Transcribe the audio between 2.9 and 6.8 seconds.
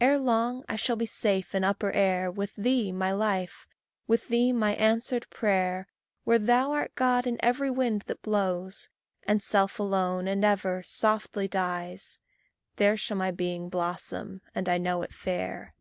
my life with thee, my answered prayer Where thou